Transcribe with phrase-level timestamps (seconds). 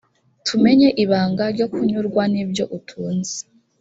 [0.47, 3.37] tumenye ibanga ryo kunyurwa n’ibyo utunze